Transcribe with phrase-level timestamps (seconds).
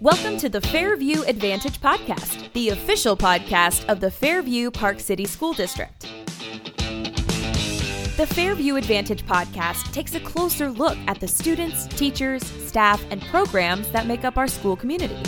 [0.00, 5.52] Welcome to the Fairview Advantage Podcast, the official podcast of the Fairview Park City School
[5.54, 6.02] District.
[8.16, 13.90] The Fairview Advantage podcast takes a closer look at the students, teachers, staff, and programs
[13.90, 15.20] that make up our school community.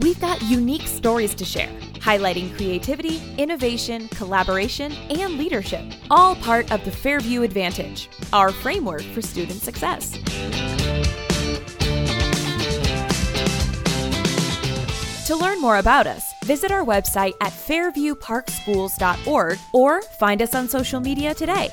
[0.00, 6.84] We've got unique stories to share, highlighting creativity, innovation, collaboration, and leadership, all part of
[6.84, 10.18] the Fairview Advantage, our framework for student success.
[15.26, 21.00] To learn more about us, visit our website at fairviewparkschools.org or find us on social
[21.00, 21.70] media today.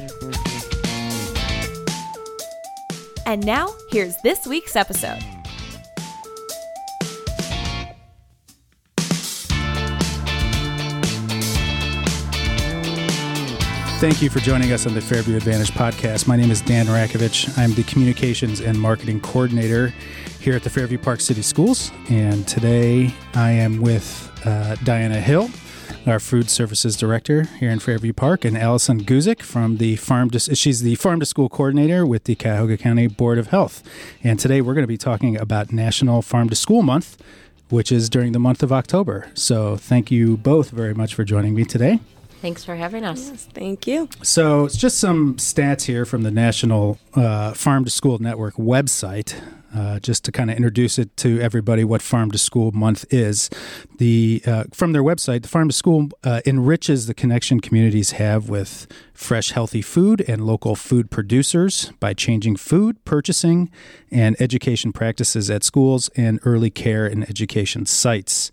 [3.26, 5.22] And now, here's this week's episode.
[14.00, 16.26] Thank you for joining us on the Fairview Advantage podcast.
[16.26, 17.58] My name is Dan Rakovich.
[17.58, 19.94] I'm the Communications and Marketing Coordinator
[20.42, 21.92] here at the Fairview Park City Schools.
[22.10, 25.52] And today I am with uh, Diana Hill,
[26.08, 30.40] our Food Services Director here in Fairview Park, and Alison Guzik from the Farm to,
[30.40, 33.84] she's the Farm to School Coordinator with the Cuyahoga County Board of Health.
[34.24, 37.22] And today we're going to be talking about National Farm to School Month,
[37.70, 39.30] which is during the month of October.
[39.36, 42.00] So thank you both very much for joining me today.
[42.42, 43.30] Thanks for having us.
[43.30, 44.10] Yes, thank you.
[44.24, 49.40] So it's just some stats here from the National uh, Farm to School Network website,
[49.76, 53.50] uh, just to kind of introduce it to everybody what Farm to School Month is.
[53.98, 58.50] The uh, from their website, the Farm to School uh, enriches the connection communities have
[58.50, 63.70] with fresh, healthy food and local food producers by changing food purchasing
[64.12, 68.52] and education practices at schools and early care and education sites.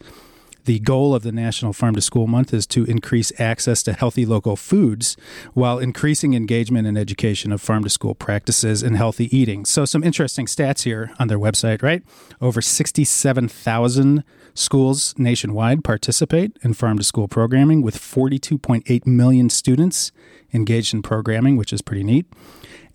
[0.68, 4.26] The goal of the National Farm to School Month is to increase access to healthy
[4.26, 5.16] local foods
[5.54, 9.64] while increasing engagement and education of farm to school practices and healthy eating.
[9.64, 12.02] So, some interesting stats here on their website, right?
[12.42, 20.12] Over 67,000 schools nationwide participate in farm to school programming with 42.8 million students
[20.52, 22.26] engaged in programming, which is pretty neat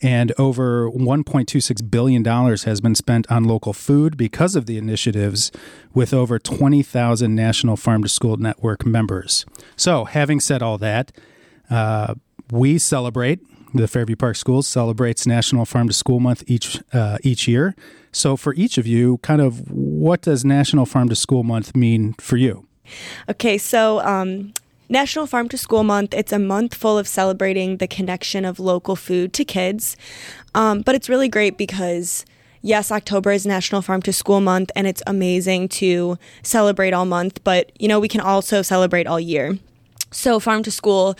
[0.04, 5.52] and over $1.26 billion has been spent on local food because of the initiatives
[5.94, 9.46] with over 20,000 National Farm to School Network members.
[9.78, 11.14] So, having said all that,
[11.70, 12.16] uh,
[12.52, 13.40] we celebrate,
[13.74, 17.74] the Fairview Park Schools celebrates National Farm to School Month each, uh, each year.
[18.12, 22.14] So, for each of you, kind of what does National Farm to School Month mean
[22.20, 22.68] for you?
[23.30, 24.54] Okay, so um,
[24.94, 28.96] National Farm to School Month, it's a month full of celebrating the connection of local
[28.96, 29.98] food to kids.
[30.54, 32.26] Um, but it's really great because,
[32.62, 37.44] yes, October is National Farm to School Month, and it's amazing to celebrate all month,
[37.44, 39.58] but, you know, we can also celebrate all year.
[40.12, 41.16] So, Farm to School,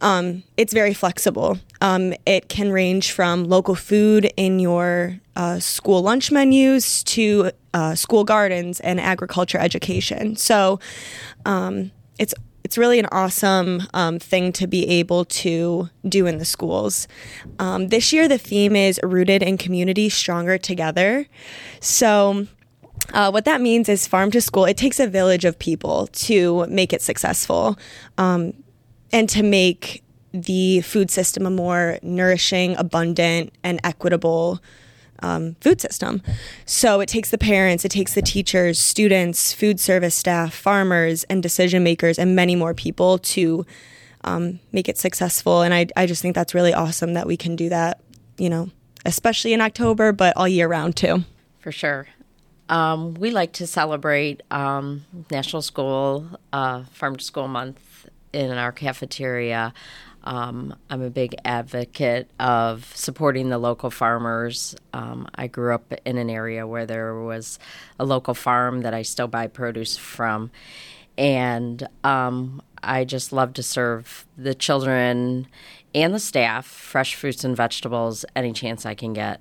[0.00, 1.58] um, it's very flexible.
[1.82, 7.94] Um, it can range from local food in your uh, school lunch menus to uh,
[7.94, 10.34] school gardens and agriculture education.
[10.36, 10.80] So,
[11.44, 12.34] um, it's
[12.72, 17.06] it's really an awesome um, thing to be able to do in the schools.
[17.58, 21.26] Um, this year, the theme is rooted in community, stronger together.
[21.80, 22.46] So,
[23.12, 26.64] uh, what that means is farm to school, it takes a village of people to
[26.68, 27.78] make it successful
[28.16, 28.54] um,
[29.12, 30.02] and to make
[30.32, 34.62] the food system a more nourishing, abundant, and equitable
[35.22, 36.22] um, food system.
[36.66, 41.42] So it takes the parents, it takes the teachers, students, food service staff, farmers, and
[41.42, 43.64] decision makers, and many more people to
[44.24, 45.62] um, make it successful.
[45.62, 48.00] And I, I just think that's really awesome that we can do that,
[48.38, 48.70] you know,
[49.04, 51.24] especially in October, but all year round too.
[51.60, 52.06] For sure.
[52.68, 58.72] Um, we like to celebrate um, National School uh, Farm to School Month in our
[58.72, 59.74] cafeteria.
[60.24, 64.76] Um, I'm a big advocate of supporting the local farmers.
[64.92, 67.58] Um, I grew up in an area where there was
[67.98, 70.50] a local farm that I still buy produce from.
[71.18, 75.48] And um, I just love to serve the children
[75.94, 79.40] and the staff fresh fruits and vegetables any chance I can get.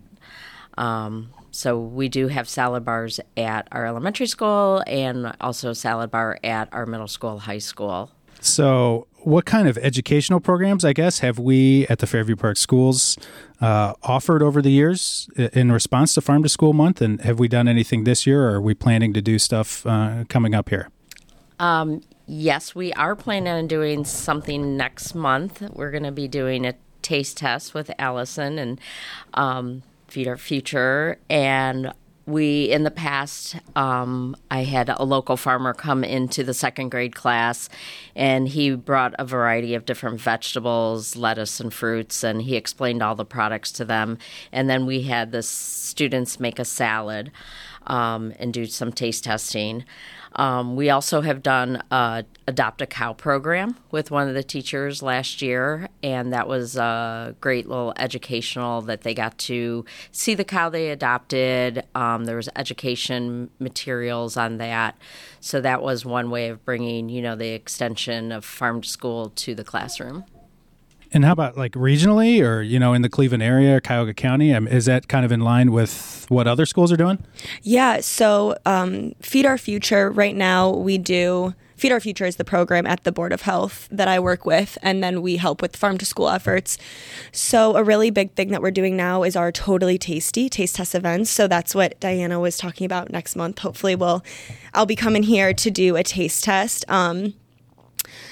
[0.78, 6.40] Um, so we do have salad bars at our elementary school and also salad bar
[6.44, 8.12] at our middle school, high school.
[8.40, 13.18] So, what kind of educational programs, I guess, have we at the Fairview Park Schools
[13.60, 17.02] uh, offered over the years in response to Farm to School Month?
[17.02, 20.24] And have we done anything this year, or are we planning to do stuff uh,
[20.30, 20.90] coming up here?
[21.60, 25.62] Um, yes, we are planning on doing something next month.
[25.72, 28.82] We're going to be doing a taste test with Alison and
[29.34, 31.20] um, Feed Our Future.
[31.30, 31.94] And
[32.26, 37.16] we in the past um, i had a local farmer come into the second grade
[37.16, 37.68] class
[38.16, 43.16] and he brought a variety of different vegetables lettuce and fruits and he explained all
[43.16, 44.18] the products to them.
[44.52, 47.32] And then we had the students make a salad
[47.88, 49.86] um, and do some taste testing
[50.34, 55.02] um, we also have done a adopt a cow program with one of the teachers
[55.02, 60.44] last year, and that was a great little educational that they got to see the
[60.44, 61.84] cow they adopted.
[61.96, 64.98] Um, there was education materials on that,
[65.40, 69.30] so that was one way of bringing you know the extension of farm to school
[69.36, 70.26] to the classroom.
[71.14, 74.54] And how about like regionally or, you know, in the Cleveland area, Cuyahoga County?
[74.54, 77.24] Um, is that kind of in line with what other schools are doing?
[77.62, 78.00] Yeah.
[78.00, 81.54] So, um, Feed Our Future, right now, we do.
[81.76, 84.78] Feed Our Future is the program at the Board of Health that I work with,
[84.84, 86.78] and then we help with farm to school efforts.
[87.32, 90.94] So, a really big thing that we're doing now is our Totally Tasty taste test
[90.94, 91.32] events.
[91.32, 93.60] So, that's what Diana was talking about next month.
[93.60, 94.24] Hopefully, we'll
[94.74, 96.86] I'll be coming here to do a taste test.
[96.88, 97.34] Um,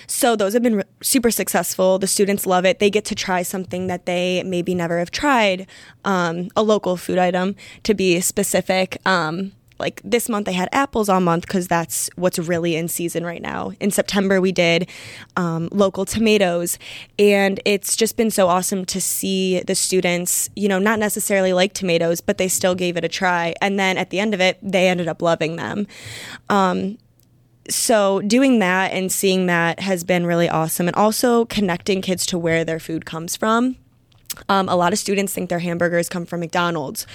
[0.10, 2.00] so those have been re- super successful.
[2.00, 2.80] The students love it.
[2.80, 5.68] They get to try something that they maybe never have tried,
[6.04, 8.98] um, a local food item to be specific.
[9.06, 13.26] Um, like this month I had apples all month because that's what's really in season
[13.26, 13.72] right now.
[13.80, 14.90] In September we did
[15.38, 16.78] um, local tomatoes,
[17.18, 21.74] and it's just been so awesome to see the students, you know, not necessarily like
[21.74, 24.58] tomatoes, but they still gave it a try, and then at the end of it,
[24.62, 25.88] they ended up loving them.
[27.70, 32.38] So doing that and seeing that has been really awesome and also connecting kids to
[32.38, 33.76] where their food comes from
[34.48, 37.06] um, a lot of students think their hamburgers come from McDonald's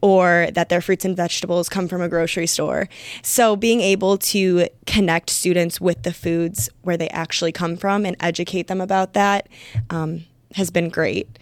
[0.00, 2.88] or that their fruits and vegetables come from a grocery store.
[3.22, 8.16] So, being able to connect students with the foods where they actually come from and
[8.20, 9.48] educate them about that
[9.90, 10.24] um,
[10.54, 11.38] has been great.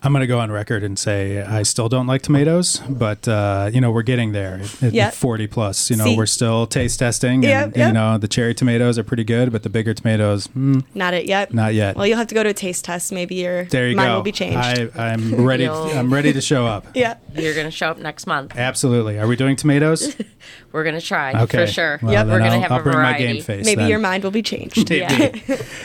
[0.00, 3.68] I'm going to go on record and say I still don't like tomatoes, but uh,
[3.72, 4.60] you know we're getting there.
[4.80, 5.14] At Yep.
[5.14, 6.16] 40 plus, you know See?
[6.16, 9.64] we're still taste testing, and Yep, you know the cherry tomatoes are pretty good, but
[9.64, 11.52] the bigger tomatoes, mm, Not it yet.
[11.52, 11.96] not yet.
[11.96, 13.10] Well, you'll have to go to a taste test.
[13.12, 14.14] Maybe your there you mind go.
[14.16, 14.56] will be changed.
[14.56, 15.68] I, I'm ready.
[15.68, 16.86] I'm ready to show up.
[16.94, 17.16] yeah.
[17.34, 18.56] You're going to show up next month.
[18.56, 19.18] Absolutely.
[19.18, 20.14] Are we doing tomatoes?
[20.72, 21.66] We're going to try Okay.
[21.66, 21.98] for sure.
[22.02, 23.32] Well, yep, we're going to I'll- have I'll a bring my variety.
[23.34, 23.64] game face.
[23.64, 23.88] Maybe then.
[23.90, 24.90] your mind will be changed.
[24.98, 25.36] Yeah.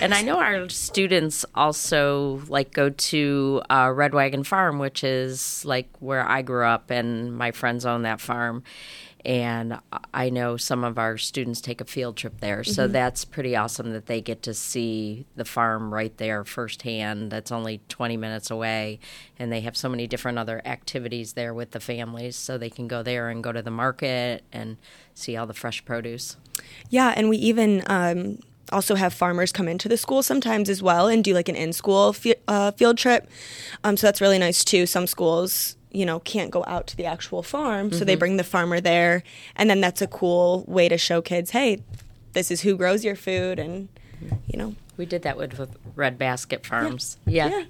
[0.02, 5.64] and I know our students also like go to uh, Red Wagon Farm, which is
[5.66, 8.64] like where I grew up, and my friends own that farm.
[9.26, 9.80] And
[10.14, 13.92] I know some of our students take a field trip there, so that's pretty awesome
[13.94, 17.32] that they get to see the farm right there firsthand.
[17.32, 19.00] That's only 20 minutes away,
[19.40, 22.90] and they have so many different other activities there with the families, so they can
[22.90, 24.76] go there and go to the market and
[25.14, 26.36] see all the fresh produce.
[26.90, 28.40] Yeah, and we even um,
[28.72, 32.14] also have farmers come into the school sometimes as well and do like an in-school
[32.14, 33.30] fi- uh, field trip.
[33.84, 34.86] Um, so that's really nice too.
[34.86, 38.44] Some schools, you know, can't go out to the actual farm, so they bring the
[38.44, 39.24] farmer there,
[39.56, 41.82] and then that's a cool way to show kids, hey,
[42.34, 43.90] this is who grows your food, and
[44.48, 47.18] you know, We did that with, with Red Basket Farms.
[47.26, 47.48] Yeah.
[47.50, 47.64] yeah.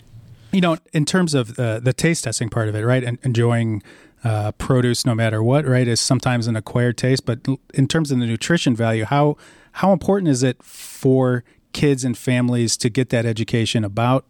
[0.51, 3.81] you know, in terms of uh, the taste testing part of it, right, and enjoying
[4.23, 7.25] uh, produce no matter what, right, is sometimes an acquired taste.
[7.25, 7.39] But
[7.73, 9.37] in terms of the nutrition value, how
[9.77, 14.25] how important is it for kids and families to get that education about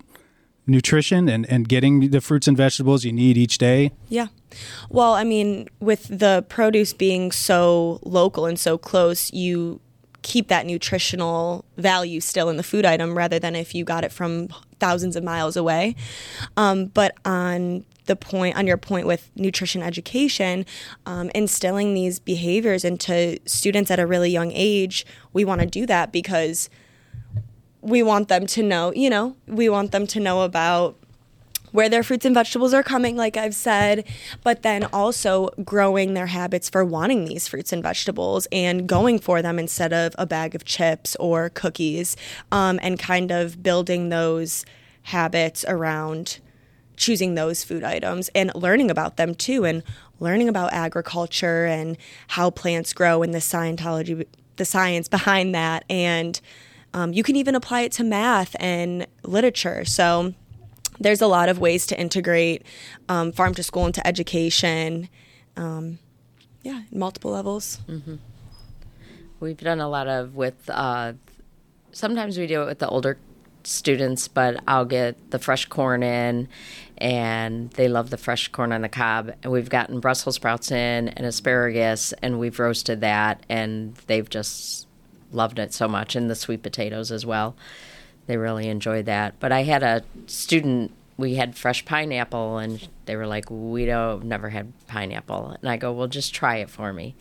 [0.66, 3.92] nutrition and, and getting the fruits and vegetables you need each day?
[4.10, 4.28] Yeah.
[4.90, 9.82] Well, I mean, with the produce being so local and so close, you
[10.22, 14.12] keep that nutritional value still in the food item rather than if you got it
[14.12, 14.48] from
[14.80, 15.96] thousands of miles away.
[16.56, 20.66] Um, but on the point, on your point with nutrition education,
[21.06, 25.86] um, instilling these behaviors into students at a really young age, we want to do
[25.86, 26.70] that because
[27.84, 30.96] we want them to know, you know, we want them to know about
[31.74, 34.08] where their fruits and vegetables are coming, like I've said,
[34.44, 39.42] but then also growing their habits for wanting these fruits and vegetables and going for
[39.42, 42.16] them instead of a bag of chips or cookies,
[42.52, 44.66] um, and kind of building those
[45.04, 46.40] habits around
[46.96, 49.82] choosing those food items and learning about them too, and
[50.20, 51.98] learning about agriculture and
[52.28, 56.40] how plants grow and the scientology, the science behind that, and
[56.94, 59.86] um, you can even apply it to math and literature.
[59.86, 60.34] So
[61.00, 62.64] there's a lot of ways to integrate
[63.10, 65.10] um, farm to school into education.
[65.58, 66.00] Um,
[66.62, 67.80] yeah, multiple levels.
[69.40, 70.70] We've done a lot of with.
[70.70, 71.14] Uh,
[71.92, 73.18] sometimes we do it with the older
[73.66, 76.48] students, but I'll get the fresh corn in,
[76.98, 79.34] and they love the fresh corn on the cob.
[79.44, 84.88] And we've gotten Brussels sprouts in and asparagus, and we've roasted that, and they've just
[85.34, 87.56] loved it so much, and the sweet potatoes as well.
[88.28, 89.40] They really enjoyed that.
[89.40, 94.26] But I had a student we had fresh pineapple, and they were like, "We don't
[94.26, 97.16] never had pineapple." And I go, "Well, just try it for me."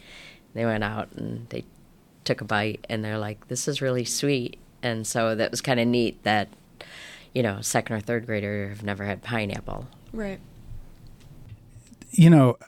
[0.55, 1.65] They went out and they
[2.25, 5.79] took a bite, and they're like, "This is really sweet." And so that was kind
[5.79, 6.49] of neat that
[7.35, 9.87] you know, second or third grader have never had pineapple.
[10.13, 10.41] Right.
[12.11, 12.59] You know,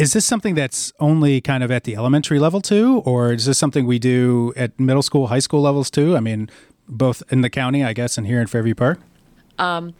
[0.00, 3.58] is this something that's only kind of at the elementary level too, or is this
[3.58, 6.16] something we do at middle school, high school levels too?
[6.16, 6.48] I mean,
[6.88, 8.98] both in the county, I guess, and here in Fairview Park.
[9.58, 9.92] Um,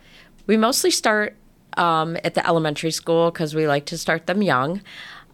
[0.47, 1.37] we mostly start
[1.77, 4.81] um, at the elementary school because we like to start them young.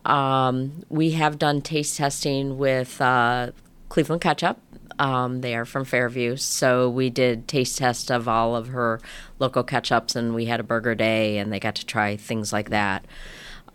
[0.04, 3.52] Um, we have done taste testing with uh,
[3.88, 4.58] Cleveland Ketchup.
[4.98, 9.00] Um, they are from Fairview, so we did taste test of all of her
[9.38, 12.70] local ketchups, and we had a burger day, and they got to try things like
[12.70, 13.04] that.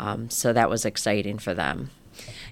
[0.01, 1.91] Um, so that was exciting for them.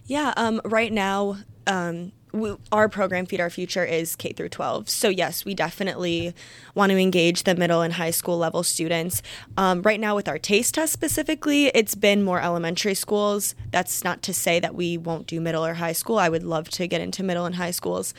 [0.06, 0.34] Yeah.
[0.38, 5.10] Um, right now, um, we, our program feed our future is k through 12 so
[5.10, 6.36] yes we definitely
[6.76, 9.24] want to engage the middle and high school level students
[9.58, 14.22] um, right now with our taste test specifically it's been more elementary schools that's not
[14.22, 17.02] to say that we won't do middle or high school i would love to get
[17.02, 18.14] into middle and high schools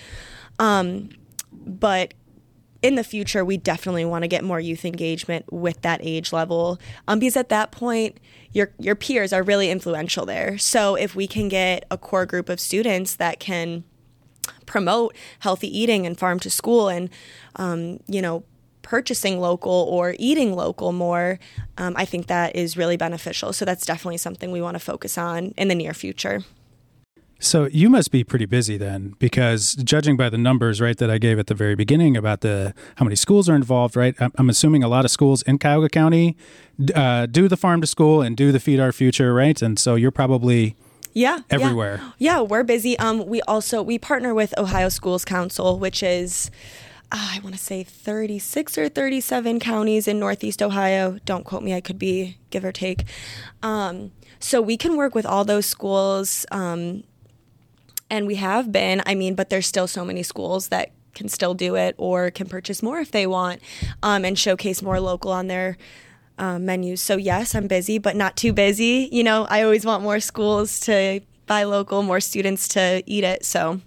[0.58, 1.10] um,
[1.52, 2.14] but
[2.82, 6.80] in the future, we definitely want to get more youth engagement with that age level
[7.06, 8.18] um, because at that point,
[8.52, 10.58] your your peers are really influential there.
[10.58, 13.84] So if we can get a core group of students that can
[14.66, 17.10] promote healthy eating and farm to school and
[17.56, 18.44] um, you know
[18.82, 21.38] purchasing local or eating local more,
[21.78, 23.52] um, I think that is really beneficial.
[23.52, 26.42] So that's definitely something we want to focus on in the near future.
[27.42, 31.16] So you must be pretty busy then, because judging by the numbers, right, that I
[31.16, 34.14] gave at the very beginning about the how many schools are involved, right?
[34.37, 36.37] I'm assuming a lot of schools in Cuyahoga County
[36.94, 39.61] uh, do the farm to school and do the Feed Our Future, right?
[39.62, 40.76] And so you're probably
[41.14, 42.00] yeah everywhere.
[42.18, 42.99] Yeah, yeah we're busy.
[42.99, 46.50] Um, we also we partner with Ohio Schools Council, which is.
[47.12, 51.18] Uh, I want to say 36 or 37 counties in Northeast Ohio.
[51.25, 53.02] Don't quote me, I could be give or take.
[53.64, 57.02] Um, so we can work with all those schools um,
[58.10, 59.02] and we have been.
[59.06, 62.48] I mean, but there's still so many schools that can still do it or can
[62.48, 63.60] purchase more if they want
[64.02, 65.76] um, and showcase more local on their
[66.38, 67.00] uh, menus.
[67.00, 69.08] So yes, I'm busy, but not too busy.
[69.12, 73.44] You know, I always want more schools to buy local, more students to eat it.
[73.44, 73.80] So.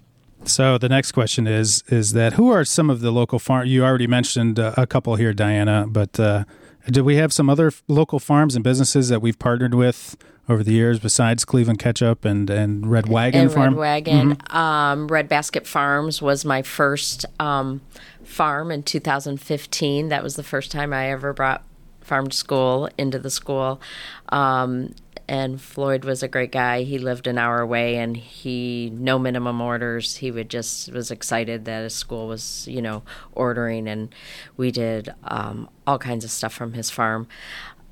[0.44, 3.66] So the next question is is that who are some of the local farm?
[3.66, 6.44] You already mentioned uh, a couple here, Diana, but uh,
[6.86, 10.16] do we have some other local farms and businesses that we've partnered with
[10.48, 13.74] over the years besides Cleveland Ketchup and, and Red Wagon and Farm?
[13.74, 14.36] Red Wagon.
[14.36, 14.56] Mm-hmm.
[14.56, 17.80] Um, Red Basket Farms was my first um,
[18.22, 20.08] farm in 2015.
[20.08, 21.64] That was the first time I ever brought
[22.00, 23.80] farm to school into the school.
[24.28, 24.94] Um,
[25.26, 26.82] and Floyd was a great guy.
[26.82, 30.16] He lived an hour away, and he no minimum orders.
[30.16, 34.14] He would just was excited that his school was you know ordering, and
[34.56, 37.26] we did um, all kinds of stuff from his farm.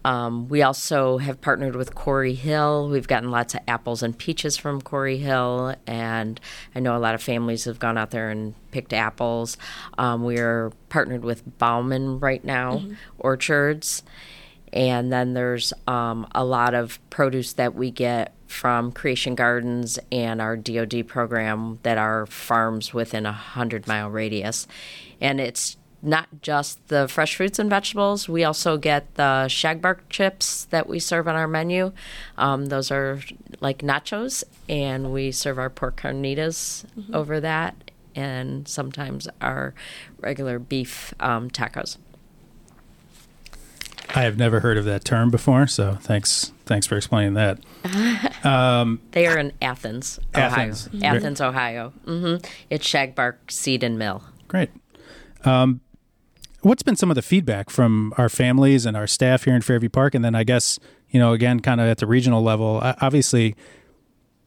[0.05, 2.89] Um, we also have partnered with Quarry Hill.
[2.89, 6.41] We've gotten lots of apples and peaches from Quarry Hill, and
[6.75, 9.57] I know a lot of families have gone out there and picked apples.
[9.99, 12.95] Um, we are partnered with Bauman right now, mm-hmm.
[13.19, 14.03] orchards,
[14.73, 20.41] and then there's um, a lot of produce that we get from Creation Gardens and
[20.41, 24.67] our DoD program that are farms within a hundred mile radius,
[25.21, 28.29] and it's not just the fresh fruits and vegetables.
[28.29, 31.93] We also get the shagbark chips that we serve on our menu.
[32.37, 33.21] Um, those are
[33.61, 37.15] like nachos, and we serve our pork carnitas mm-hmm.
[37.15, 39.75] over that, and sometimes our
[40.19, 41.99] regular beef um, tacos.
[44.15, 47.61] I have never heard of that term before, so thanks thanks for explaining that.
[48.43, 50.49] Um, they are in Athens, Ohio.
[50.49, 51.93] Athens, Athens Ohio.
[52.05, 52.45] Mm-hmm.
[52.71, 54.25] It's Shagbark Seed and Mill.
[54.49, 54.71] Great.
[55.45, 55.81] Um,
[56.63, 59.89] what's been some of the feedback from our families and our staff here in Fairview
[59.89, 60.15] Park?
[60.15, 60.79] And then I guess,
[61.11, 63.55] you know, again, kind of at the regional level, obviously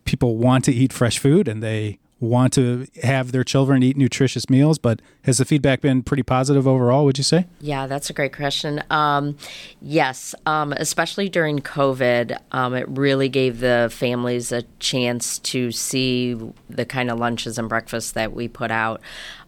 [0.06, 4.50] people want to eat fresh food and they want to have their children eat nutritious
[4.50, 7.46] meals, but has the feedback been pretty positive overall, would you say?
[7.60, 8.82] Yeah, that's a great question.
[8.90, 9.38] Um,
[9.82, 16.38] yes, um, especially during COVID, um, it really gave the families a chance to see
[16.70, 19.02] the kind of lunches and breakfasts that we put out.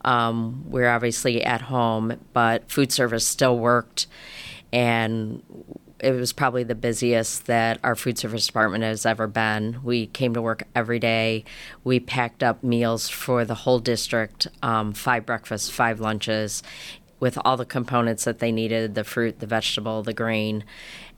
[0.03, 4.07] Um, we're obviously at home, but food service still worked.
[4.73, 5.41] And
[5.99, 9.79] it was probably the busiest that our food service department has ever been.
[9.83, 11.43] We came to work every day.
[11.83, 16.61] We packed up meals for the whole district um, five breakfasts, five lunches,
[17.19, 20.63] with all the components that they needed the fruit, the vegetable, the grain.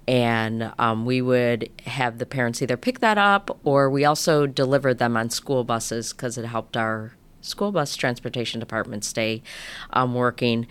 [0.08, 4.98] And um, we would have the parents either pick that up or we also delivered
[4.98, 9.44] them on school buses because it helped our school bus transportation department stay
[9.92, 10.68] um, working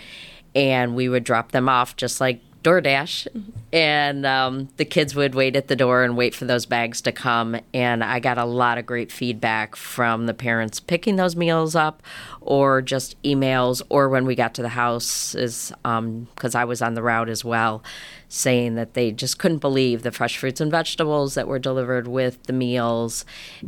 [0.54, 3.28] and we would drop them off just like DoorDash,
[3.72, 7.12] and um, the kids would wait at the door and wait for those bags to
[7.12, 7.56] come.
[7.72, 12.02] And I got a lot of great feedback from the parents picking those meals up,
[12.40, 16.82] or just emails, or when we got to the house, is because um, I was
[16.82, 17.82] on the route as well,
[18.28, 22.42] saying that they just couldn't believe the fresh fruits and vegetables that were delivered with
[22.44, 23.24] the meals,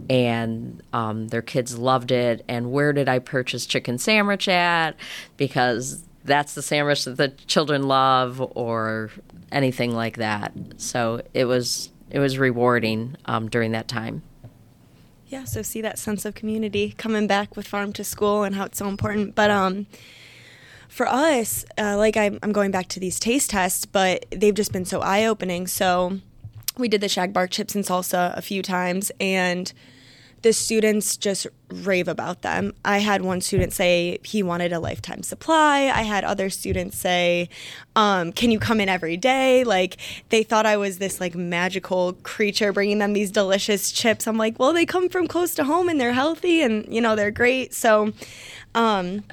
[0.09, 2.44] and um, their kids loved it.
[2.49, 4.97] And where did I purchase chicken sandwich at?
[5.37, 9.11] Because that's the sandwich that the children love or
[9.53, 10.53] anything like that.
[10.77, 14.23] So it was it was rewarding um, during that time.
[15.27, 18.65] Yeah, so see that sense of community coming back with farm to school and how
[18.65, 19.37] it's so important.
[19.37, 19.87] But um,
[20.89, 24.73] for us, uh, like I'm, I'm going back to these taste tests, but they've just
[24.73, 25.69] been so eye opening.
[25.69, 26.19] So
[26.77, 29.73] we did the shagbark chips and salsa a few times, and
[30.42, 32.73] the students just rave about them.
[32.85, 35.82] I had one student say he wanted a lifetime supply.
[35.94, 37.49] I had other students say,
[37.94, 39.99] um, "Can you come in every day?" Like
[40.30, 44.26] they thought I was this like magical creature bringing them these delicious chips.
[44.26, 47.16] I'm like, well, they come from close to home and they're healthy and you know
[47.16, 47.75] they're great.
[47.75, 48.12] So,
[48.75, 49.25] um,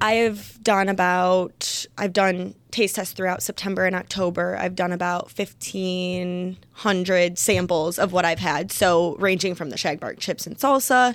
[0.00, 4.56] I've done about I've done taste tests throughout September and October.
[4.56, 8.72] I've done about 1500 samples of what I've had.
[8.72, 11.14] So ranging from the shagbark chips and salsa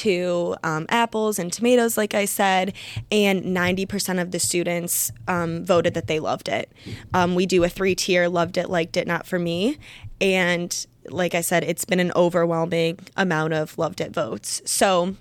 [0.00, 2.74] to um, apples and tomatoes, like I said,
[3.10, 6.70] and 90% of the students um, voted that they loved it.
[7.14, 9.78] Um, we do a three tier: loved it, liked it, not for me,
[10.20, 14.60] and like I said, it's been an overwhelming amount of loved it votes.
[14.66, 15.16] So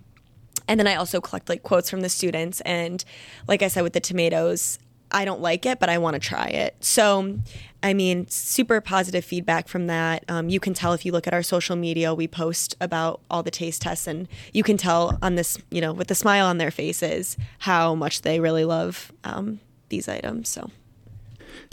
[0.67, 2.61] and then I also collect like quotes from the students.
[2.61, 3.03] And
[3.47, 4.79] like I said, with the tomatoes,
[5.11, 6.75] I don't like it, but I want to try it.
[6.81, 7.39] So,
[7.81, 10.25] I mean, super positive feedback from that.
[10.27, 13.43] Um, you can tell if you look at our social media, we post about all
[13.43, 16.57] the taste tests, and you can tell on this, you know, with the smile on
[16.57, 20.49] their faces, how much they really love um, these items.
[20.49, 20.71] So,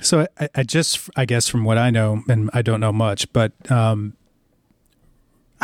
[0.01, 3.33] so I, I, just, I guess, from what I know, and I don't know much,
[3.33, 4.17] but um,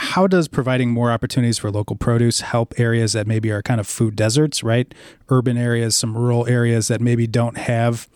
[0.00, 3.86] how does providing more opportunities for local produce help areas that maybe are kind of
[3.86, 4.92] food deserts, right?
[5.28, 8.08] Urban areas, some rural areas that maybe don't have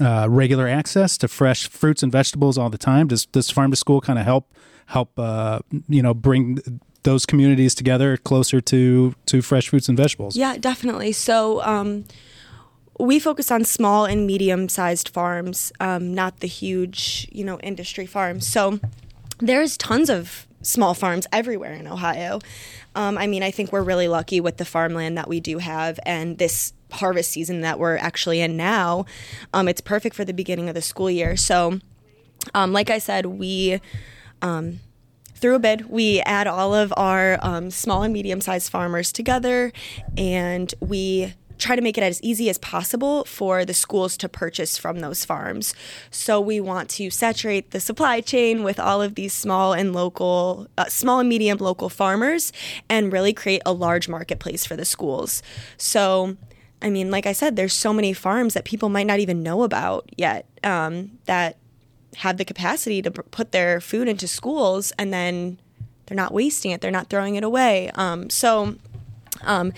[0.00, 3.08] uh, regular access to fresh fruits and vegetables all the time.
[3.08, 4.52] Does does farm to school kind of help
[4.86, 6.58] help uh, you know bring
[7.04, 10.36] those communities together closer to to fresh fruits and vegetables?
[10.36, 11.12] Yeah, definitely.
[11.12, 11.62] So.
[11.62, 12.04] Um,
[12.98, 18.06] we focus on small and medium sized farms, um, not the huge, you know, industry
[18.06, 18.46] farms.
[18.46, 18.78] So
[19.38, 22.40] there's tons of small farms everywhere in Ohio.
[22.94, 25.98] Um, I mean, I think we're really lucky with the farmland that we do have
[26.04, 29.06] and this harvest season that we're actually in now.
[29.52, 31.36] Um, it's perfect for the beginning of the school year.
[31.36, 31.80] So,
[32.54, 33.80] um, like I said, we
[34.42, 34.80] um,
[35.42, 39.72] through a bid, we add all of our um, small and medium sized farmers together
[40.16, 44.76] and we try to make it as easy as possible for the schools to purchase
[44.76, 45.74] from those farms.
[46.10, 50.66] So we want to saturate the supply chain with all of these small and local,
[50.76, 52.52] uh, small and medium local farmers,
[52.88, 55.42] and really create a large marketplace for the schools.
[55.76, 56.36] So.
[56.84, 59.62] I mean, like I said, there's so many farms that people might not even know
[59.62, 61.56] about yet um, that
[62.16, 65.60] have the capacity to put their food into schools and then
[66.06, 67.90] they're not wasting it, they're not throwing it away.
[67.94, 68.74] Um, so,
[69.42, 69.72] um,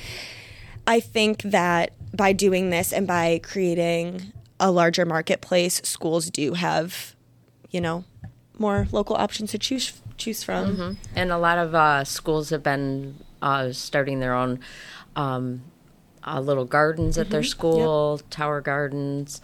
[0.87, 7.15] I think that by doing this and by creating a larger marketplace, schools do have,
[7.71, 8.05] you know,
[8.59, 10.77] more local options to choose choose from.
[10.77, 10.93] Mm-hmm.
[11.17, 14.61] And a lot of uh, schools have been uh, starting their own
[15.17, 15.63] um,
[16.23, 17.33] uh, little gardens at mm-hmm.
[17.33, 18.31] their school, yep.
[18.31, 19.41] tower gardens.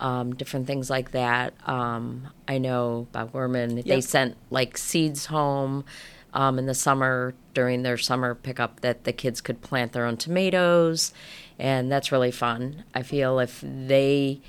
[0.00, 1.54] Um, different things like that.
[1.64, 3.86] Um, I know Bob Gorman, yep.
[3.86, 5.84] they sent like seeds home
[6.34, 10.16] um, in the summer during their summer pickup that the kids could plant their own
[10.16, 11.12] tomatoes,
[11.58, 12.84] and that's really fun.
[12.94, 14.40] I feel if they,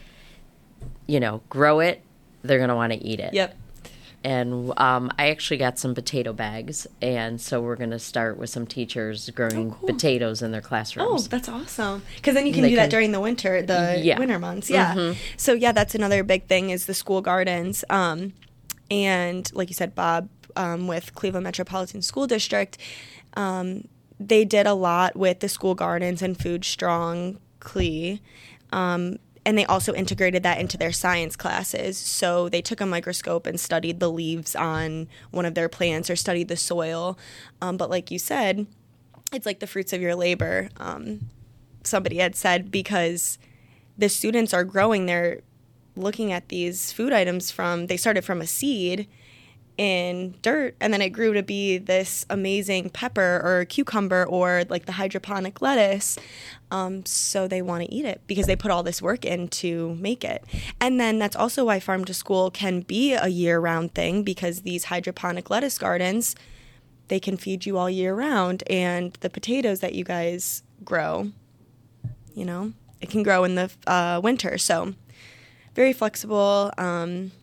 [1.07, 2.01] you know, grow it,
[2.41, 3.33] they're going to want to eat it.
[3.33, 3.57] Yep.
[4.25, 8.49] And um, I actually got some potato bags, and so we're going to start with
[8.49, 9.89] some teachers growing oh, cool.
[9.89, 11.25] potatoes in their classrooms.
[11.25, 12.03] Oh, that's awesome!
[12.15, 14.17] Because then you can do that during the winter, the yeah.
[14.17, 14.69] winter months.
[14.69, 14.93] Yeah.
[14.93, 15.19] Mm-hmm.
[15.35, 17.83] So yeah, that's another big thing is the school gardens.
[17.89, 18.31] Um,
[18.89, 22.77] and like you said, Bob um, with Cleveland Metropolitan School District,
[23.35, 23.87] um,
[24.19, 28.21] they did a lot with the school gardens and Food Strong Clee.
[28.71, 31.97] Um, and they also integrated that into their science classes.
[31.97, 36.15] So they took a microscope and studied the leaves on one of their plants or
[36.15, 37.17] studied the soil.
[37.61, 38.67] Um, but like you said,
[39.33, 40.69] it's like the fruits of your labor.
[40.77, 41.29] Um,
[41.83, 43.37] somebody had said because
[43.97, 45.41] the students are growing, they're
[45.95, 49.07] looking at these food items from, they started from a seed
[49.77, 54.85] in dirt and then it grew to be this amazing pepper or cucumber or like
[54.85, 56.17] the hydroponic lettuce.
[56.71, 59.95] Um, so they want to eat it because they put all this work in to
[59.95, 60.43] make it.
[60.79, 64.85] And then that's also why farm to school can be a year-round thing because these
[64.85, 66.35] hydroponic lettuce gardens
[67.09, 71.29] they can feed you all year round and the potatoes that you guys grow
[72.33, 72.71] you know
[73.03, 74.57] it can grow in the uh, winter.
[74.57, 74.95] So
[75.75, 77.33] very flexible um,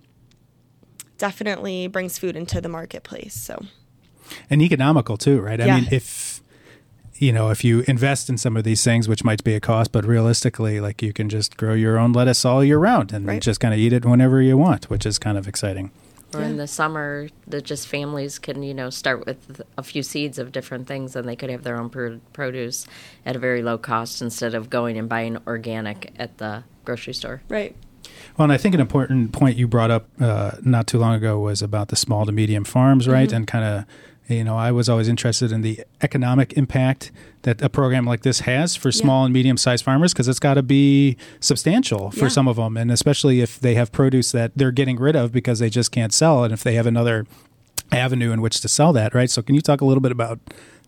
[1.20, 3.34] definitely brings food into the marketplace.
[3.34, 3.64] So,
[4.48, 5.60] and economical too, right?
[5.60, 5.76] I Yeah.
[5.76, 6.40] mean, if
[7.18, 9.92] you know, if you invest in some of these things, which might be a cost,
[9.92, 13.42] but realistically, like you can just grow your own lettuce all year round and Right.
[13.42, 15.90] just kind of eat it whenever you want, which is kind of exciting.
[16.32, 20.38] Or in the summer, that just families can, you know, start with a few seeds
[20.38, 22.86] of different things and they could have their own pro- produce
[23.26, 27.42] at a very low cost instead of going and buying organic at the grocery store.
[27.50, 27.76] right.
[28.36, 31.38] Well, and I think an important point you brought up uh, not too long ago
[31.38, 33.28] was about the small to medium farms, right?
[33.28, 33.36] Mm-hmm.
[33.36, 33.84] And kind of,
[34.34, 37.10] you know, I was always interested in the economic impact
[37.42, 40.54] that a program like this has for small and medium sized farmers because it's got
[40.54, 42.28] to be substantial for Yeah.
[42.28, 42.76] some of them.
[42.76, 46.12] And especially if they have produce that they're getting rid of because they just can't
[46.12, 46.44] sell.
[46.44, 47.26] And if they have another
[47.92, 49.28] avenue in which to sell that, right?
[49.30, 50.38] So, can you talk a little bit about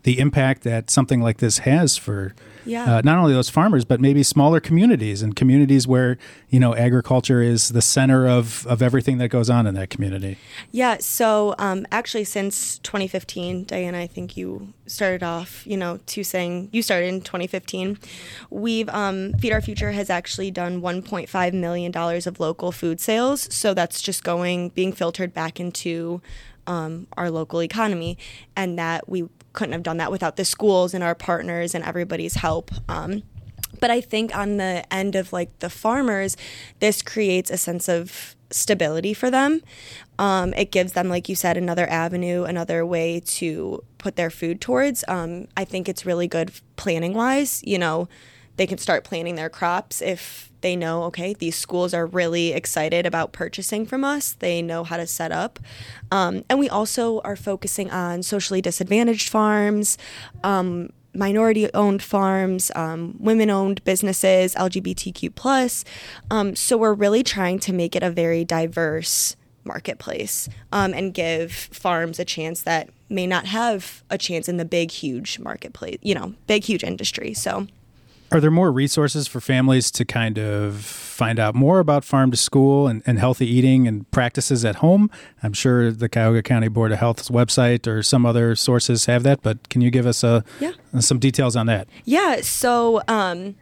[0.05, 2.35] the impact that something like this has for
[2.65, 2.97] Yeah.
[2.97, 6.17] uh, not only those farmers, but maybe smaller communities and communities where
[6.49, 10.39] you know agriculture is the center of of everything that goes on in that community.
[10.71, 16.23] Yeah, so um, actually, since 2015, Diana, I think you started off, you know, to
[16.25, 17.99] saying you started in 2015.
[18.51, 23.53] We've um, Feed Our Future has actually done 1.5 million dollars of local food sales.
[23.55, 26.21] So that's just going being filtered back into
[26.67, 28.19] um, our local economy,
[28.57, 32.37] and that we couldn't have done that without the schools and our partners and everybody's
[32.37, 32.71] help.
[32.89, 33.23] Um,
[33.81, 36.37] but I think on the end of like the farmers,
[36.79, 39.61] this creates a sense of stability for them.
[40.19, 44.61] Um, it gives them, like you said, another avenue, another way to put their food
[44.61, 45.05] towards.
[45.09, 47.63] Um, I think it's really good planning wise.
[47.65, 48.09] You know,
[48.57, 53.07] they can start planning their crops if they know, okay, these schools are really excited
[53.07, 54.33] about purchasing from us.
[54.33, 55.59] They know how to set up.
[56.11, 59.99] Um, and we also are focusing on socially disadvantaged farms.
[60.43, 65.85] Um, minority owned farms, um, women owned businesses, LGBTQ plus.
[66.31, 71.53] Um, so we're really trying to make it a very diverse marketplace um, and give
[71.53, 76.15] farms a chance that may not have a chance in the big, huge marketplace, you
[76.15, 77.35] know, big, huge industry.
[77.35, 77.67] So
[78.33, 82.37] Are there more resources for families to kind of find out more about farm to
[82.37, 85.11] school and, and healthy eating and practices at home?
[85.43, 89.43] I'm sure the Cuyahoga County Board of Health's website or some other sources have that,
[89.43, 90.73] but can you give us a, Yeah.
[91.01, 91.89] some details on that?
[92.05, 93.55] Yeah, so um,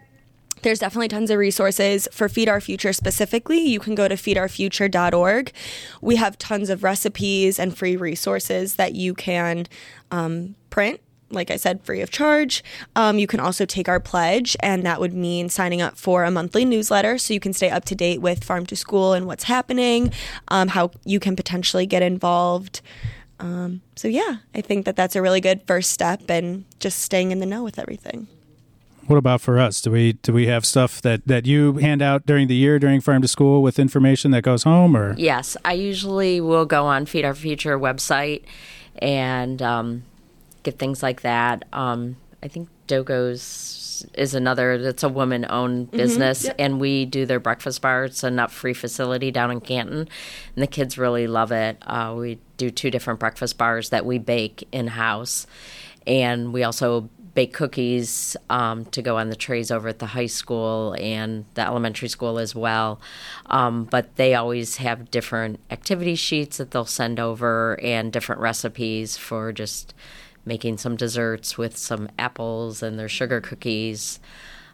[0.63, 3.59] there's definitely tons of resources for Feed Our Future specifically.
[3.59, 5.53] You can go to feedourfuture.org.
[6.01, 9.67] We have tons of recipes and free resources that you can
[10.11, 11.01] um, print.
[11.31, 12.65] Like I said, free of charge.
[12.97, 16.31] Um, you can also take our pledge, and that would mean signing up for a
[16.31, 19.45] monthly newsletter so you can stay up to date with Farm to School and what's
[19.45, 20.13] happening,
[20.49, 22.81] um, how you can potentially get involved.
[23.39, 27.31] Um, so, yeah, I think that that's a really good first step and just staying
[27.31, 28.29] in the know with everything.
[29.07, 29.81] What about for us?
[29.81, 33.01] Do we do we have stuff that, that you hand out during the year during
[33.01, 37.07] farm to school with information that goes home or Yes, I usually will go on
[37.07, 38.45] Feed Our Future website
[38.99, 40.05] and um,
[40.63, 41.65] get things like that.
[41.73, 47.41] Um, I think Dogo's is another that's a woman owned business and we do their
[47.41, 48.05] breakfast bar.
[48.05, 50.09] It's a nut free facility down in Canton
[50.55, 51.77] and the kids really love it.
[51.83, 55.47] Uh, we do two different breakfast bars that we bake in house
[56.07, 60.27] and we also bake cookies um, to go on the trays over at the high
[60.27, 63.01] school and the elementary school as well.
[63.47, 69.17] Um, but they always have different activity sheets that they'll send over and different recipes
[69.17, 69.95] for just
[70.45, 74.21] making some desserts with some apples and their sugar cookies.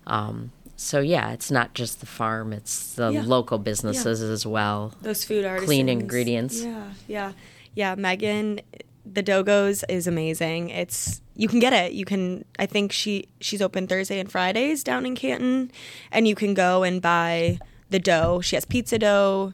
[0.07, 3.23] Um, so yeah, it's not just the farm; it's the Yeah.
[3.25, 4.93] local businesses as well.
[5.03, 6.63] those food artists Clean ingredients.
[6.63, 7.33] yeah yeah
[7.75, 8.61] yeah megan
[9.05, 13.63] the dogos is amazing it's you can get it you can i think she she's
[13.63, 15.71] open thursday and fridays down in canton
[16.11, 17.59] and you can go and buy
[17.91, 19.53] the dough she has pizza dough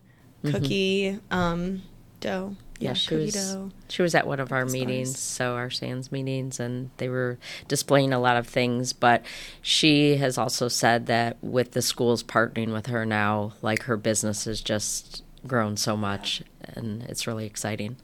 [0.51, 1.83] cookie um
[2.21, 3.57] dough Yeah, yeah, she cookie was
[3.89, 5.19] she was at one of our meetings, bars.
[5.19, 8.93] so our Sands meetings, and they were displaying a lot of things.
[8.93, 9.25] But
[9.61, 14.47] she has also said that with the schools partnering with her now, like her business
[14.47, 16.43] has just grown so much,
[16.75, 17.97] and it's really exciting.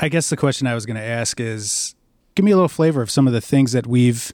[0.00, 1.94] I guess the question I was going to ask is
[2.34, 4.32] give me a little flavor of some of the things that we've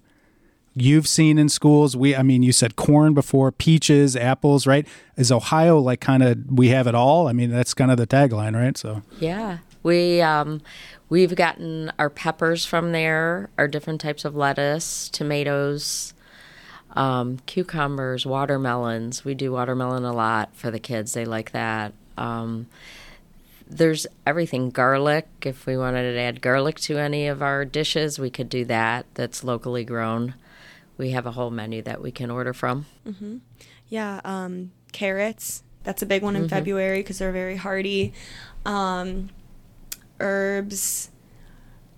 [0.74, 1.96] you've seen in schools?
[1.96, 4.86] We, I mean, you said corn before, peaches, apples, right?
[5.16, 7.28] Is Ohio like kind of we have it all?
[7.28, 8.76] I mean, that's kind of the tagline, right?
[8.76, 10.60] So yeah, we um,
[11.08, 16.14] we've gotten our peppers from there, our different types of lettuce, tomatoes,
[16.92, 19.24] um, cucumbers, watermelons.
[19.24, 21.92] We do watermelon a lot for the kids; they like that.
[22.16, 22.66] Um,
[23.70, 25.28] there's everything garlic.
[25.42, 29.06] If we wanted to add garlic to any of our dishes, we could do that.
[29.14, 30.34] That's locally grown.
[30.98, 32.86] We have a whole menu that we can order from.
[33.06, 33.38] Mm-hmm.
[33.88, 35.62] Yeah, um, carrots.
[35.84, 36.50] That's a big one in mm-hmm.
[36.50, 38.12] February because they're very hardy.
[38.66, 39.30] Um,
[40.18, 41.10] herbs.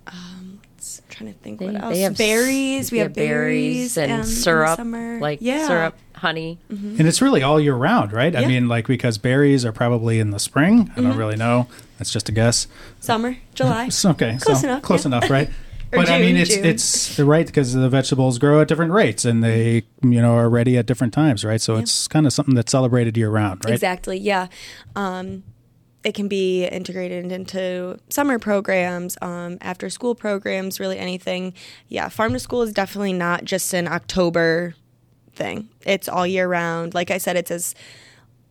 [0.06, 1.94] Um, I'm trying to think they, what else.
[1.94, 2.90] They have berries.
[2.90, 4.78] We have berries, and um, syrup,
[5.20, 5.66] like yeah.
[5.66, 6.58] syrup, honey.
[6.70, 6.96] Mm-hmm.
[6.98, 8.32] And it's really all year round, right?
[8.32, 8.40] Yeah.
[8.40, 10.80] I mean, like because berries are probably in the spring.
[10.80, 11.02] I mm-hmm.
[11.02, 11.68] don't really know.
[11.98, 12.66] That's just a guess.
[13.00, 13.90] Summer, July.
[14.04, 14.82] okay, close so enough.
[14.82, 15.08] Close yeah.
[15.08, 15.50] enough, right?
[15.92, 16.64] but June, I mean, it's June.
[16.64, 20.78] it's right because the vegetables grow at different rates and they you know are ready
[20.78, 21.60] at different times, right?
[21.60, 21.82] So yeah.
[21.82, 23.74] it's kind of something that's celebrated year round, right?
[23.74, 24.18] Exactly.
[24.18, 24.48] Yeah.
[24.96, 25.44] Um,
[26.04, 31.54] it can be integrated into summer programs, um, after school programs, really anything.
[31.88, 34.74] Yeah, farm to school is definitely not just an October
[35.34, 35.68] thing.
[35.86, 36.94] It's all year round.
[36.94, 37.74] Like I said, it's as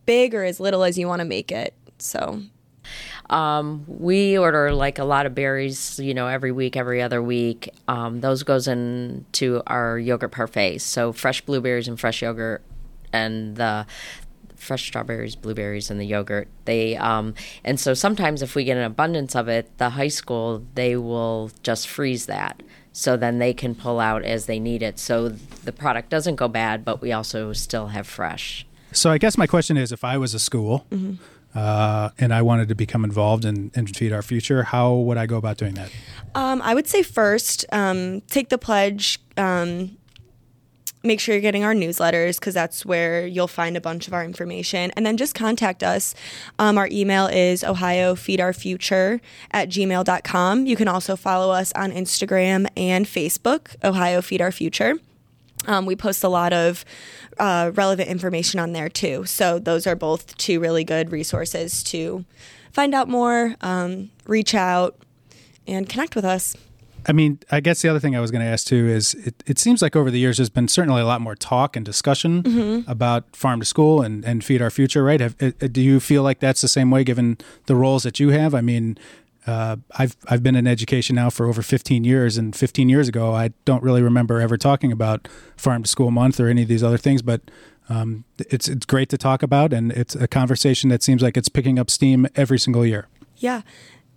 [0.06, 1.74] big or as little as you want to make it.
[1.98, 2.42] So
[3.30, 7.68] um, we order like a lot of berries, you know, every week, every other week.
[7.88, 10.82] Um, those goes into our yogurt parfaits.
[10.82, 12.62] So fresh blueberries and fresh yogurt,
[13.12, 13.86] and the
[14.62, 16.48] fresh strawberries, blueberries, and the yogurt.
[16.64, 20.64] They um, and so sometimes if we get an abundance of it, the high school
[20.74, 22.62] they will just freeze that.
[22.92, 24.98] So then they can pull out as they need it.
[24.98, 28.66] So the product doesn't go bad, but we also still have fresh.
[28.92, 31.14] So I guess my question is, if I was a school mm-hmm.
[31.54, 35.24] uh, and I wanted to become involved in, in, Feed Our Future, how would I
[35.24, 35.90] go about doing that?
[36.34, 39.18] Um, I would say first, um, take the pledge.
[39.38, 39.96] Um,
[41.02, 44.24] make sure you're getting our newsletters because that's where you'll find a bunch of our
[44.24, 44.90] information.
[44.96, 46.14] And then just contact us.
[46.58, 50.66] Um, our email is Ohio Feed Our Future at gmail.com.
[50.66, 54.94] You can also follow us on Instagram and Facebook, Ohio Feed Our Future.
[55.66, 56.84] Um, we post a lot of
[57.38, 59.24] uh, relevant information on there too.
[59.26, 62.24] So those are both two really good resources to
[62.72, 64.96] find out more, um, reach out,
[65.66, 66.56] and connect with us.
[67.06, 69.42] I mean, I guess the other thing I was going to ask too is it,
[69.46, 72.42] it seems like over the years there's been certainly a lot more talk and discussion
[72.42, 72.90] mm-hmm.
[72.90, 75.20] about farm to school and, and feed our future, right?
[75.20, 78.30] Have, uh, do you feel like that's the same way given the roles that you
[78.30, 78.54] have?
[78.54, 78.98] I mean,
[79.46, 83.34] uh, I've I've been in education now for over 15 years, and 15 years ago,
[83.34, 86.82] I don't really remember ever talking about Farm to School Month or any of these
[86.84, 87.22] other things.
[87.22, 87.40] But
[87.88, 91.48] um, it's it's great to talk about, and it's a conversation that seems like it's
[91.48, 93.08] picking up steam every single year.
[93.36, 93.62] Yeah,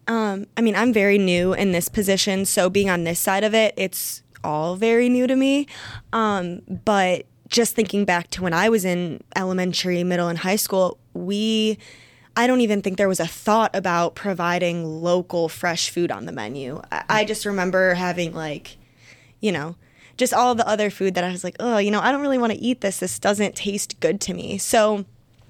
[0.08, 3.54] um, I mean, I'm very new in this position, so being on this side of
[3.54, 5.68] it, it's all very new to me.
[6.14, 10.98] Um, but just thinking back to when I was in elementary, middle, and high school,
[11.14, 11.78] we
[12.38, 16.34] I don't even think there was a thought about providing local fresh food on the
[16.34, 16.82] menu.
[16.92, 18.78] I, just remember having like,
[19.40, 19.78] you know,
[20.18, 22.38] just all the other food that I was like, oh, you know, I don't really
[22.38, 23.00] want to eat this.
[23.00, 24.58] This doesn't taste good to me.
[24.58, 25.06] So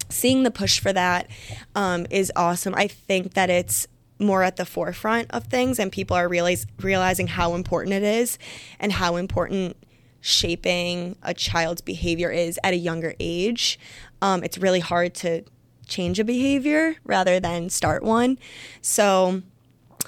[0.10, 1.28] seeing the push for that
[1.76, 2.76] um, is awesome.
[2.76, 3.88] I think that it's
[4.20, 8.38] more at the forefront of things and people are realize, realizing how important it is
[8.80, 9.76] and how important
[10.22, 13.78] shaping a child's behavior is at a younger age.
[14.22, 15.44] Um, it's really hard to
[15.86, 18.40] change a behavior rather than start one.
[18.82, 19.44] So,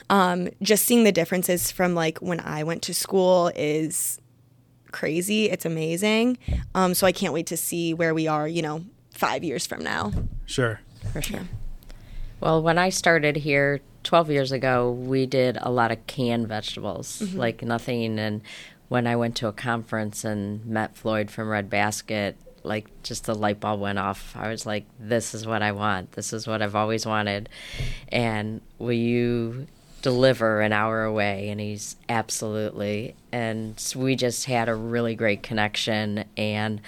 [0.09, 4.19] um, just seeing the differences from like when I went to school is
[4.91, 5.49] crazy.
[5.49, 6.37] It's amazing.
[6.73, 9.83] Um, so I can't wait to see where we are, you know, five years from
[9.83, 10.11] now.
[10.45, 10.79] Sure.
[11.13, 11.41] For sure.
[12.39, 17.21] Well, when I started here 12 years ago, we did a lot of canned vegetables,
[17.21, 17.37] mm-hmm.
[17.37, 18.19] like nothing.
[18.19, 18.41] And
[18.89, 23.33] when I went to a conference and met Floyd from Red Basket, like just the
[23.33, 24.35] light bulb went off.
[24.35, 26.11] I was like, this is what I want.
[26.11, 27.49] This is what I've always wanted.
[28.09, 29.67] And will you
[30.01, 31.49] deliver an hour away?
[31.49, 33.15] And he's absolutely.
[33.31, 36.25] And we just had a really great connection.
[36.35, 36.81] And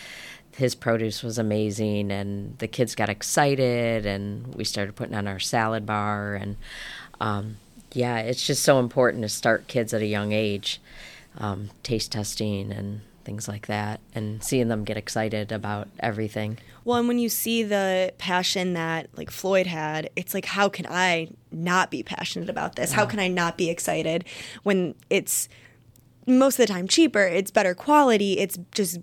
[0.60, 2.12] his produce was amazing.
[2.12, 4.06] And the kids got excited.
[4.06, 6.36] And we started putting on our salad bar.
[6.36, 6.58] And
[7.20, 7.58] um,
[7.94, 10.80] yeah, it's just so important to start kids at a young age,
[11.38, 16.58] um, taste testing and things like that, and seeing them get excited about everything.
[16.84, 20.88] Well, and when you see the passion that like Floyd had, it's like, how can
[20.90, 22.90] I not be passionate about this?
[22.90, 22.98] Yeah.
[22.98, 24.26] How can I not be excited
[24.64, 25.48] when it's
[26.26, 29.00] most of the time cheaper, it's better quality, it's just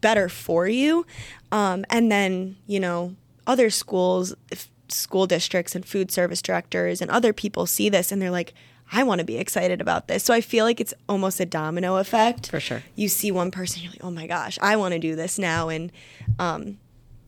[0.00, 1.06] better for you.
[1.52, 3.14] Um, and then, you know,
[3.46, 8.20] other schools, if school districts and food service directors and other people see this and
[8.20, 8.54] they're like,
[8.90, 10.24] I want to be excited about this.
[10.24, 12.50] So I feel like it's almost a domino effect.
[12.50, 12.82] For sure.
[12.94, 15.68] You see one person, you're like, oh my gosh, I want to do this now.
[15.68, 15.92] And
[16.38, 16.78] um,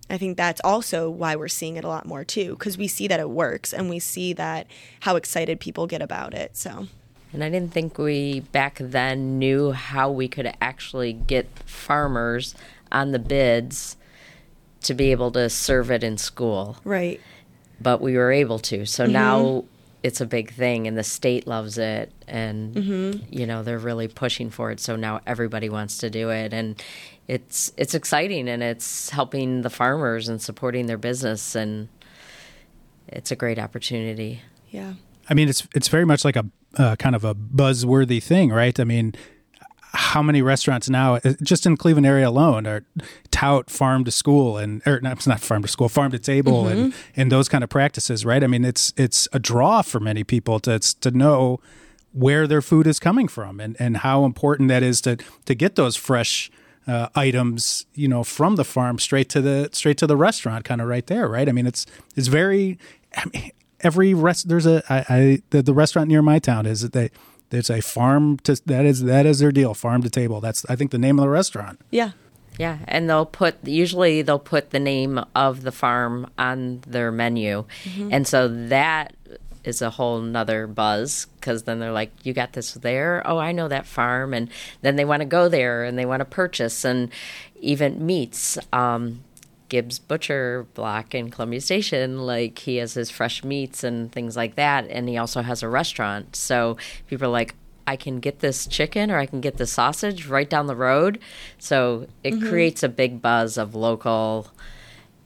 [0.09, 3.09] I think that's also why we're seeing it a lot more too, because we see
[3.09, 4.69] that it works and we see that
[5.01, 6.57] how excited people get about it.
[6.57, 6.89] So.
[7.33, 12.55] And I didn't think we back then knew how we could actually get farmers
[12.91, 13.97] on the bids
[14.83, 16.77] to be able to serve it in school.
[16.85, 17.21] Right.
[17.81, 18.85] But we were able to.
[18.87, 19.13] So mm-hmm.
[19.13, 19.65] now
[20.03, 23.23] it's a big thing and the state loves it and mm-hmm.
[23.31, 26.83] you know they're really pushing for it so now everybody wants to do it and
[27.29, 31.89] it's it's exciting and it's helping the farmers and supporting their business and
[33.09, 34.41] it's a great opportunity
[34.71, 34.95] yeah
[35.29, 38.79] i mean it's it's very much like a uh, kind of a buzzworthy thing right
[38.79, 39.15] i mean
[39.93, 42.85] how many restaurants now, uh, just in Cleveland area alone, are
[43.31, 46.65] tout farm to school and or not, it's not farm to school, farm to table,
[46.65, 46.79] mm-hmm.
[46.79, 48.45] and and those kind of practices, right?
[48.45, 51.61] I mean, it's it's a draw for many people to to know
[52.13, 55.77] where their food is coming from and and how important that is to to get
[55.77, 56.51] those fresh.
[56.87, 60.81] Uh, items, you know, from the farm straight to the straight to the restaurant, kind
[60.81, 61.49] of right there, right?
[61.49, 61.85] I mean, it's
[62.17, 62.79] it's very.
[63.17, 63.51] I mean,
[63.83, 67.11] every rest there's a I, I the, the restaurant near my town is that they
[67.51, 70.41] it's a farm to that is that is their deal, farm to table.
[70.41, 71.81] That's I think the name of the restaurant.
[71.91, 72.13] Yeah.
[72.59, 77.65] Yeah, and they'll put usually they'll put the name of the farm on their menu,
[77.85, 78.13] mm-hmm.
[78.13, 79.15] and so that
[79.65, 83.23] is a whole nother buzz because then they're like, "You got this there?
[83.25, 84.51] Oh, I know that farm," and
[84.83, 87.09] then they want to go there and they want to purchase and
[87.61, 88.59] even meats.
[88.75, 89.25] Um,
[89.71, 94.57] Gibbs Butcher Block in Columbia Station, like he has his fresh meats and things like
[94.57, 96.37] that, and he also has a restaurant.
[96.37, 97.55] So people are like,
[97.87, 101.19] I can get this chicken or I can get the sausage right down the road.
[101.59, 102.49] So it mm-hmm.
[102.49, 104.49] creates a big buzz of local.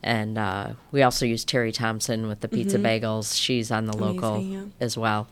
[0.01, 3.05] And uh, we also use Terry Thompson with the pizza mm-hmm.
[3.05, 3.39] bagels.
[3.39, 4.63] She's on the Amazing, local yeah.
[4.79, 5.27] as well.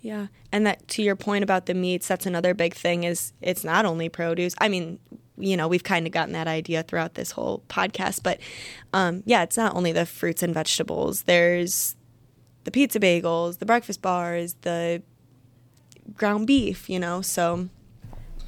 [0.00, 3.04] Yeah, and that to your point about the meats, that's another big thing.
[3.04, 4.54] Is it's not only produce.
[4.58, 4.98] I mean,
[5.36, 8.22] you know, we've kind of gotten that idea throughout this whole podcast.
[8.22, 8.40] But
[8.92, 11.22] um, yeah, it's not only the fruits and vegetables.
[11.22, 11.96] There's
[12.64, 15.02] the pizza bagels, the breakfast bars, the
[16.14, 17.68] ground beef, you know, so.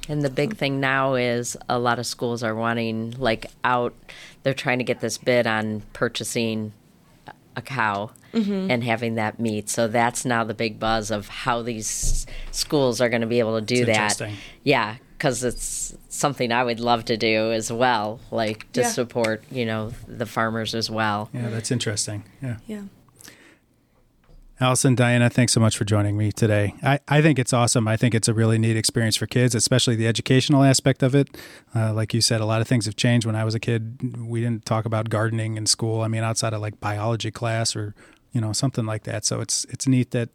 [0.09, 3.93] And the big thing now is a lot of schools are wanting, like, out,
[4.43, 6.71] they're trying to get this bid on purchasing
[7.57, 8.71] a cow mm-hmm.
[8.71, 9.67] and having that meat.
[9.67, 13.59] So that's now the big buzz of how these schools are going to be able
[13.59, 14.21] to do that.
[14.63, 18.89] Yeah, because it's something I would love to do as well, like to yeah.
[18.89, 21.29] support, you know, the farmers as well.
[21.33, 22.23] Yeah, that's interesting.
[22.41, 22.57] Yeah.
[22.67, 22.83] Yeah.
[24.59, 26.73] Alison, Diana, thanks so much for joining me today.
[26.81, 27.87] I, I think it's awesome.
[27.87, 31.29] I think it's a really neat experience for kids, especially the educational aspect of it.
[31.75, 33.27] Uh, like you said, a lot of things have changed.
[33.27, 36.01] When I was a kid, we didn't talk about gardening in school.
[36.01, 37.93] I mean, outside of like biology class or,
[38.31, 39.25] you know, something like that.
[39.25, 40.29] So it's it's neat that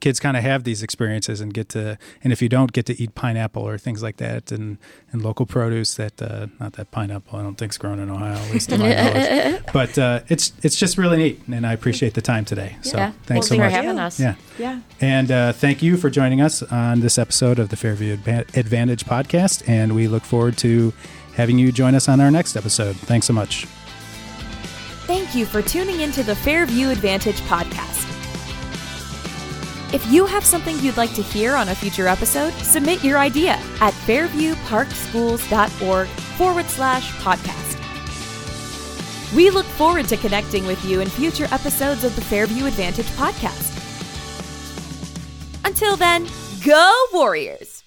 [0.00, 3.00] kids kind of have these experiences and get to and if you don't get to
[3.02, 4.78] eat pineapple or things like that and
[5.12, 8.34] and local produce that uh, not that pineapple I don't think is grown in Ohio
[8.34, 9.62] at least to my knowledge.
[9.72, 12.76] But uh, it's it's just really neat and I appreciate the time today.
[12.82, 13.12] So yeah.
[13.24, 14.20] thanks well, so much for having us.
[14.20, 14.34] Yeah.
[14.58, 14.80] Yeah.
[15.00, 19.68] And uh, thank you for joining us on this episode of the Fairview Advantage podcast
[19.68, 20.92] and we look forward to
[21.34, 22.96] having you join us on our next episode.
[22.96, 23.66] Thanks so much.
[25.06, 28.07] Thank you for tuning into the Fairview Advantage podcast.
[29.90, 33.52] If you have something you'd like to hear on a future episode, submit your idea
[33.80, 37.64] at fairviewparkschools.org forward slash podcast.
[39.34, 43.76] We look forward to connecting with you in future episodes of the Fairview Advantage podcast.
[45.64, 46.28] Until then,
[46.62, 47.77] go Warriors!